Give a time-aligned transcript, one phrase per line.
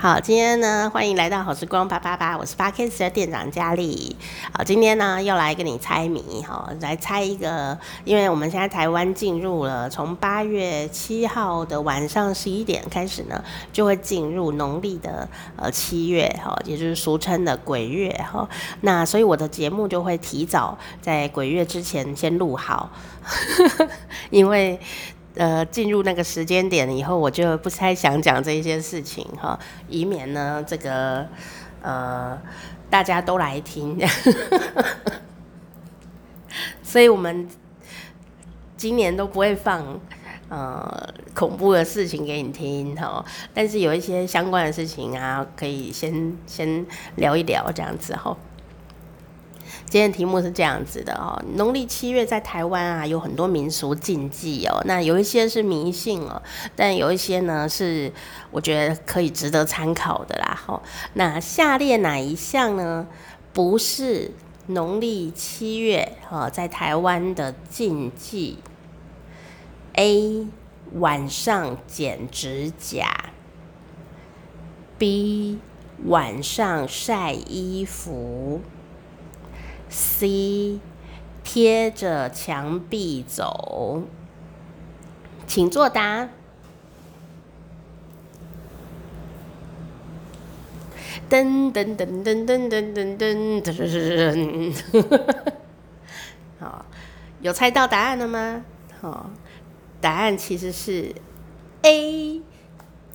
[0.00, 4.16] 好，今天呢，欢迎来到好时光八八八，我是 Podcast 的店长佳丽。
[4.50, 13.44] 好，今天呢，又来跟你猜谜哈，来猜一个，因为我们现在台湾进入了从八月七号的晚上十一点开始呢，
[13.74, 18.48] 就会进入农历的呃七月哈，也就是俗称的鬼月哈。
[18.80, 22.90] 那所以我的节目就会提早在鬼月之前先录好，
[24.30, 24.80] 因为。
[25.36, 29.58] 呃，进入那个时间点以后，我就不太想讲这一些事情哈，
[29.88, 31.26] 以免呢这个
[31.82, 32.36] 呃
[32.90, 33.96] 大家都来听，
[36.82, 37.48] 所以我们
[38.76, 40.00] 今年都不会放
[40.48, 43.24] 呃恐怖的事情给你听哈，
[43.54, 48.36] 但是有一些相关的事情啊，可以先先聊一聊这样子哈。
[49.90, 56.40] 今天题目是这样子的哦，农历七月在台湾啊有很多民俗禁忌哦，那有一些是迷信哦，
[56.76, 58.12] 但有一些呢是
[58.52, 60.56] 我觉得可以值得参考的啦。
[60.64, 60.80] 吼，
[61.14, 63.08] 那下列哪一项呢
[63.52, 64.30] 不是
[64.68, 68.58] 农历七月哈在台湾的禁忌
[69.94, 70.46] ？A
[70.92, 73.32] 晚上剪指甲
[74.96, 75.58] ，B
[76.04, 78.60] 晚上晒衣服。
[79.90, 80.78] C
[81.42, 84.04] 贴着墙壁走，
[85.48, 86.28] 请作答。
[91.28, 95.04] 噔噔噔噔噔噔噔噔噔噔。
[96.60, 96.84] 好，
[97.40, 98.64] 有猜到答案了吗？
[99.00, 99.30] 好，
[100.00, 101.12] 答案其实是
[101.82, 102.40] A，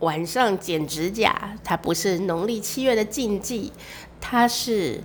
[0.00, 3.72] 晚上剪指甲，它不是农历七月的禁忌，
[4.20, 5.02] 它是。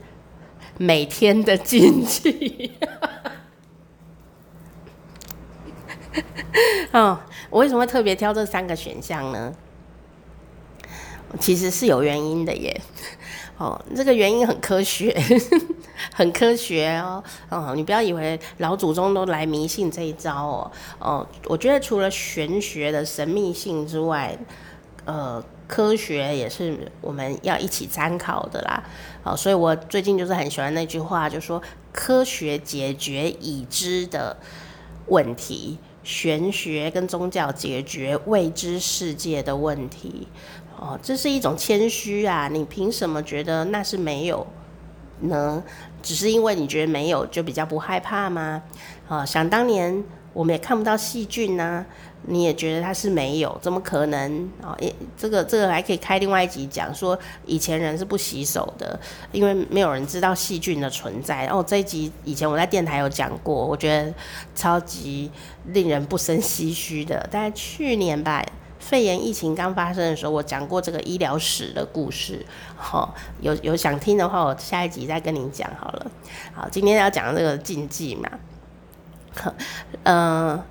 [0.77, 2.71] 每天的禁忌。
[6.91, 9.53] 哦，我为什么会特别挑这三个选项呢？
[11.39, 12.79] 其实是有原因的耶。
[13.57, 15.15] 哦，这个原因很科学，
[16.13, 17.23] 很科学哦。
[17.49, 20.71] 哦，你不要以为老祖宗都来迷信这一招哦。
[20.99, 24.37] 哦，我觉得除了玄学的神秘性之外，
[25.05, 25.43] 呃。
[25.67, 28.83] 科学也是我们要一起参考的啦，
[29.23, 34.37] 好，所以我最近就是很喜欢那句话，就说科学解决已知的
[35.07, 40.27] 问题，玄学跟宗教解决未知世界的问题，
[40.77, 44.45] 哦，这是一种谦虚啊，你凭什么觉得那是没有
[45.21, 45.63] 呢？
[46.01, 48.61] 只是因为你觉得没有，就比较不害怕吗？
[49.07, 50.03] 啊，想当年
[50.33, 51.85] 我们也看不到细菌呢。
[52.25, 54.73] 你也觉得它是没有，怎么可能啊？
[54.79, 58.97] 诶，这个这个还可以开另外一集讲，说以前人是不洗手的，
[59.33, 61.45] 因为没有人知道细菌的存在。
[61.47, 64.13] 哦，这一集以前我在电台有讲过，我觉得
[64.55, 65.29] 超级
[65.73, 67.19] 令人不胜唏嘘的。
[67.29, 68.41] 大概去年吧，
[68.79, 72.45] 肺炎疫情刚发生的时候，我讲过这个医疗史的故事。
[72.77, 76.09] 好，有有想听的话，我下一集再跟你讲好了。
[76.53, 78.29] 好，今天要讲这个禁忌嘛，
[80.03, 80.63] 呃。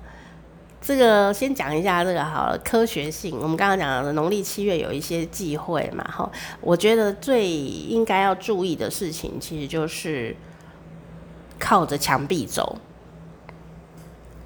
[0.85, 3.39] 这个先讲一下这个好了，科学性。
[3.41, 6.29] 我们刚刚讲的农历七月有一些忌讳嘛，哈，
[6.59, 10.35] 我觉得最应该要注意的事情，其实就是
[11.57, 12.77] 靠着墙壁走。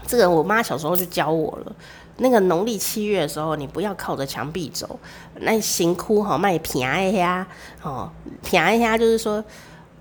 [0.06, 1.76] 这个我妈小时候就教我了，
[2.18, 5.00] 那个农历七月的时候，你不要靠着墙壁走，
[5.40, 7.48] 那行哭哈，卖平一下，
[7.82, 8.12] 哦，
[8.44, 9.44] 平一下就是说，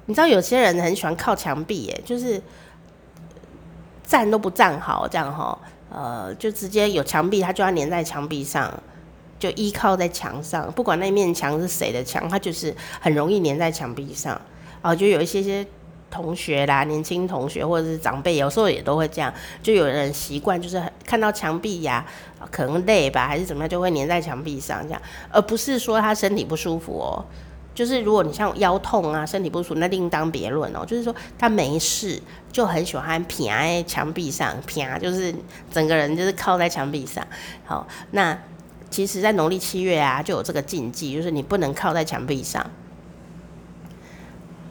[0.05, 2.43] 你知道有些人很喜欢靠墙壁，哎，就是
[4.07, 5.59] 站都不站好，这样哈。
[5.89, 8.73] 呃，就直接有墙壁，他就要粘在墙壁上，
[9.39, 14.35] 就依靠在墙上，不管那面墙是谁的墙，他就是很容易粘在墙壁上。
[14.83, 15.65] 啊、呃，就有一些些
[16.11, 22.05] 同学啦，年轻同学或者是长辈，有时候也都会这样，就有人习惯就是看到墙壁呀、
[22.51, 25.01] 可能累吧，还是怎么样，就会粘在墙壁上这样，
[25.31, 27.25] 而不是说他身体不舒服哦。
[27.77, 30.83] 就是如果你像腰痛啊，身体不舒服，那另当别论哦。
[30.87, 32.21] 就是说他没事，
[32.51, 35.35] 就很喜欢平在墙壁上，平就是
[35.71, 37.25] 整个人就是靠在墙壁上。
[37.67, 38.37] 好，那
[38.89, 42.65] 其实，在农历七月啊，就有这个禁忌，就是你不能靠在墙壁上。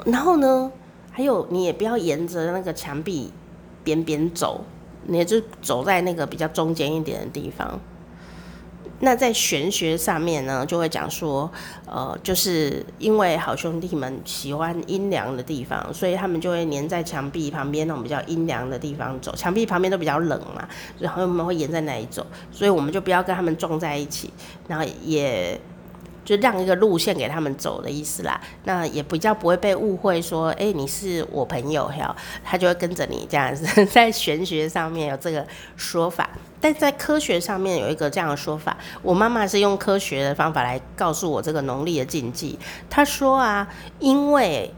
[0.04, 0.72] 然后呢，
[1.12, 3.32] 还有你也不要沿着那个墙壁
[3.84, 4.64] 边边走，
[5.06, 7.80] 你就走在那个比较中间一点的地方。
[9.00, 11.52] 那在玄学上面呢，就会讲说，
[11.86, 19.36] 呃，就是因为好兄弟们喜欢阴凉的地方，所以他们就会粘在墙壁旁边那种比较阴凉的地方走。
[19.36, 24.32] 墙壁旁边都比较冷嘛，然后他们会沿在那里走，所以我们就不要跟他们撞在一起，
[24.68, 25.60] 然后也
[26.26, 28.42] 就让一个路线给他们走的意思啦。
[28.66, 31.90] 那也比较不会被误会说，哎、你是我朋友，
[32.44, 33.66] 他就会跟着你这样子。
[33.86, 36.30] 在玄学上面有这个说法，
[36.60, 38.76] 但在科学上面有一个这样的说法。
[39.02, 42.60] 我妈妈是用科学的方法来告诉我这个农历的禁忌。
[42.90, 43.68] 她说啊，
[44.00, 44.74] 因为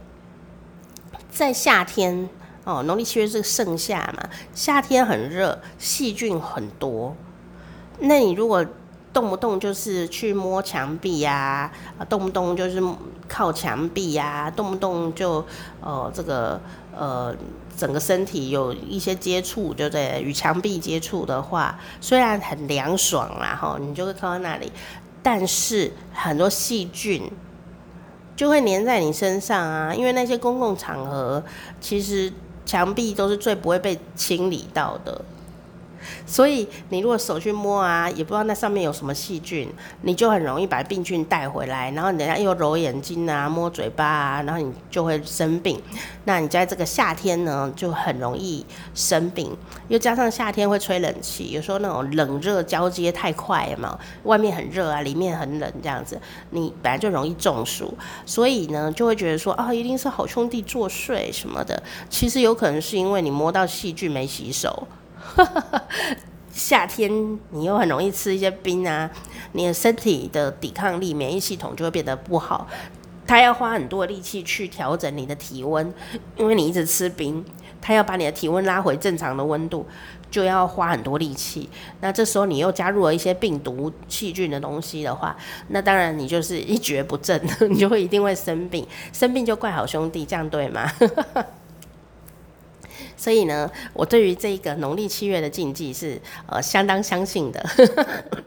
[1.30, 2.28] 在夏天。
[2.64, 7.16] 哦，农历七月是盛夏嘛，夏天很热，细菌很多。
[7.98, 8.62] 那你如果
[9.18, 11.68] 动不动就是去摸墙壁呀，
[11.98, 12.80] 啊，动不动就是
[13.26, 15.44] 靠墙壁呀，动不动就
[15.80, 16.60] 呃这个
[16.96, 17.34] 呃
[17.76, 24.70] 整个身体有一些接触，就对，与墙壁接触的话，虽然很凉爽啦，哈，你就会靠在那里，
[25.20, 27.28] 但是很多细菌
[28.36, 31.42] 就会粘在你身上啊，因为那些公共场合
[31.80, 32.32] 其实。
[32.68, 35.24] 墙壁都是最不会被清理到的。
[36.28, 39.66] 所以你如果手去摸啊，也不知道那上面有什么细菌，
[40.02, 41.90] 你就很容易把病菌带回来。
[41.92, 45.80] 然后你等下又揉眼睛啊，摸嘴巴啊，然后你就会生病。
[46.24, 48.64] 那你在这个夏天呢，就很容易
[48.94, 49.56] 生病。
[49.88, 56.20] 又加上夏天会吹冷气，有时候那种冷热交接太快嘛，外面很热啊，里面很冷这样子，
[56.50, 57.96] 你本来就容易中暑。
[58.26, 61.82] 所以呢，就会觉得说啊，一定是好兄弟作祟什么的。
[62.10, 64.86] 其实有可能是因为你摸到细菌没洗手。
[66.52, 67.10] 夏天
[67.50, 69.08] 你又很容易吃一些冰啊，
[69.52, 72.66] 你的身体的抵抗力、免疫系统就会变得不好。
[73.26, 75.92] 他要花很多力气去调整你的体温，
[76.36, 77.44] 因为你一直吃冰，
[77.78, 79.86] 他要把你的体温拉回正常的温度，
[80.30, 81.68] 就要花很多力气。
[82.00, 85.36] 那这时候你又加入了一些病毒、细菌的东西的话，
[85.68, 87.38] 那当然你就是一蹶不振，
[87.68, 88.86] 你就会一定会生病。
[89.12, 90.90] 生病就怪好兄弟，这样对吗？
[93.16, 97.64] 所以呢，我对于这个农历七月的禁忌是呃相当相信的，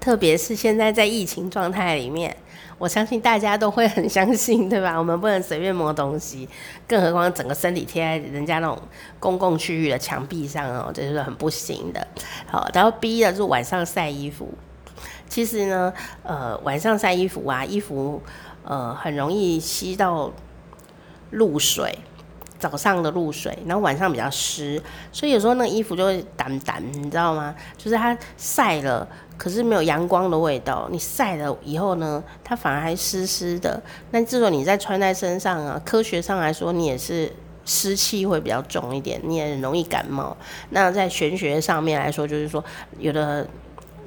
[0.00, 2.36] 特别是现在在疫情状态里面，
[2.76, 4.98] 我相信大家都会很相信，对吧？
[4.98, 6.46] 我们不能随便摸东西，
[6.86, 8.78] 更何况整个身体贴在人家那种
[9.18, 12.06] 公共区域的墙壁上哦，这是很不行的。
[12.46, 14.52] 好，然后 B 的，是晚上晒衣服，
[15.26, 15.92] 其实呢，
[16.22, 18.20] 呃，晚上晒衣服啊，衣服
[18.64, 20.30] 呃很容易吸到
[21.30, 21.98] 露水。
[22.64, 24.82] 早上的露水，然后晚上比较湿，
[25.12, 27.54] 所以有时候那个衣服就会澹澹，你知道吗？
[27.76, 29.06] 就是它晒了，
[29.36, 30.88] 可是没有阳光的味道。
[30.90, 33.82] 你晒了以后呢，它反而还湿湿的。
[34.12, 37.30] 那这种你再穿在身上啊，科学上来说，你也是
[37.66, 40.34] 湿气会比较重一点，你也容易感冒。
[40.70, 42.64] 那在玄学上面来说，就是说
[42.98, 43.46] 有的。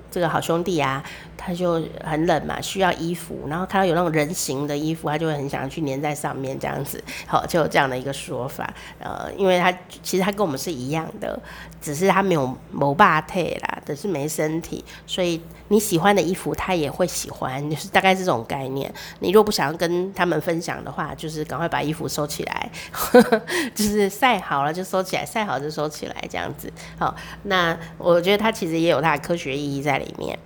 [0.10, 1.04] 这个好兄弟啊，
[1.36, 8.74] 他就很冷嘛，需要衣服，然后看到有那种人形的衣服，他就会很想去粘在上面这样子，好，就有这样的一个说法。
[9.00, 9.72] 呃，因为他
[10.02, 11.40] 其实他跟我们是一样的，
[11.82, 18.92] 只是他没有谋霸退啦，只是没身体，所以你喜欢的衣服他也会喜欢，就是大概是这种概念。
[19.20, 23.42] 你若不想要跟他们分享的话，就是赶快把衣服收起来，呵 呵
[23.76, 26.72] 就是晒好了就收起来，晒好就收起来这样子。
[26.98, 30.38] 好，那我觉得他其实也有他的科学意义在里面，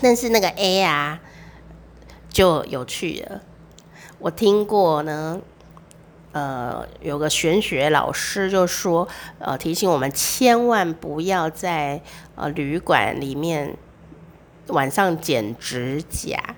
[0.00, 1.20] 但是那个 A 啊，
[2.28, 3.42] 就有趣了。
[4.18, 5.40] 我听过呢，
[6.32, 12.00] 呃，有个玄学老师就说，呃，提醒我们千万不要在
[12.36, 13.76] 呃旅馆里面
[14.68, 16.56] 晚上剪指甲。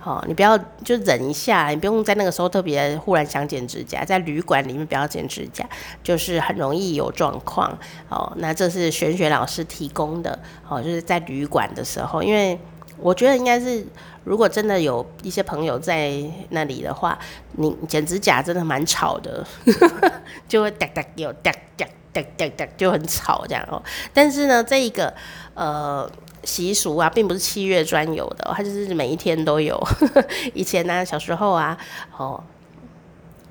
[0.00, 5.68] 好，你不要就忍一下，你不用在那个时候特别忽然想剪指甲，在旅馆里面不要剪指甲，
[6.02, 7.76] 就是很容易有状况。
[8.08, 12.58] 哦，那这是玄学老师提供的，哦，就是在旅馆的时候，因为
[12.96, 13.84] 我觉得应该是，
[14.24, 16.12] 如果真的有一些朋友在
[16.50, 17.18] 那里的话，
[17.52, 19.44] 你剪指甲真的蛮吵的，
[20.48, 21.86] 就会 哒哒有哒哒
[22.22, 23.82] 哒哒哒就很吵这样哦。
[24.12, 25.12] 但是呢，这一个
[25.54, 26.10] 呃。
[26.44, 29.78] 习俗啊，并不是七月专有的，它就是每一天都有。
[30.54, 31.76] 以前呢，小时候啊，
[32.16, 32.42] 哦，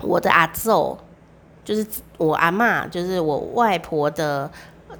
[0.01, 0.97] 我的阿祖
[1.65, 1.85] 就是
[2.17, 4.49] 我阿嬷，就是我外婆的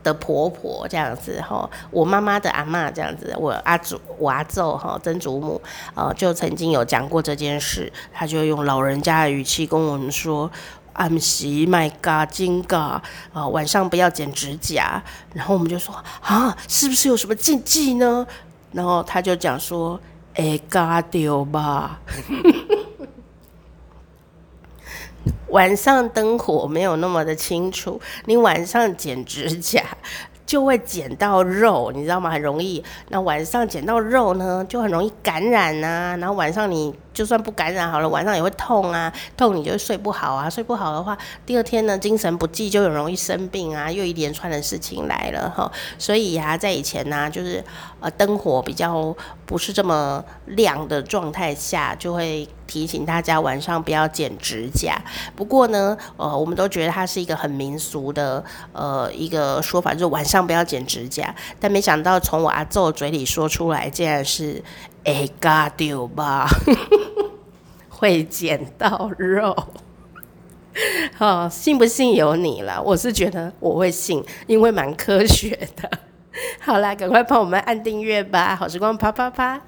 [0.04, 5.60] 的婆婆这样子哈，我妈妈的阿嬷这样子，我阿祖我阿祖哈曾祖母
[5.96, 10.52] 啊，就曾经有讲过这件事，他就用老人家的语气跟我们说。
[10.98, 13.02] 暗时卖嘎金嘎
[13.32, 15.02] 啊，晚上不要剪指甲。
[15.34, 18.28] 然后我们就说啊，是不是有什么禁忌呢？
[18.74, 19.98] 然后他就讲说，
[20.34, 22.02] 哎，嘎丢吧。
[25.50, 29.82] 晚上灯火没有那么的清楚，你晚上剪指甲
[30.46, 32.30] 就会剪到肉，你知道吗？
[32.30, 32.84] 很容易。
[33.10, 36.18] 那晚上剪到肉呢，就很容易感染啊。
[36.18, 45.72] 然后晚上你就算不感染好了，晚上也会痛啊，痛你就睡不好啊，睡不好的话，第二天呢精神不济，就很容易生病啊，又一连串的事情来了哈。
[45.98, 47.64] 所以呀、啊，在以前呢、就是
[48.00, 49.16] 呃灯火比较
[49.48, 55.02] 不是这么亮的状态下，就会提醒大家晚上不要剪指甲。
[55.36, 58.44] 不过呢，呃，我们都觉得它是一个很民俗的
[58.74, 61.34] 呃一个说法，就是晚上不要剪指甲。
[61.60, 64.64] 但没想到从我阿祖嘴里说出来，竟然是。
[65.04, 66.50] 哎，嘎丢吧，
[67.88, 69.56] 会剪到肉，
[71.16, 72.84] 好，信不信由你了。
[72.84, 75.90] 我是觉得我会信，因为蛮科学的。
[76.60, 79.62] 好啦，赶快帮我们按订阅吧，好时光啪啪啪。